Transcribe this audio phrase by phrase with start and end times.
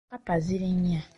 [0.09, 1.01] Kkapa ziri nnya.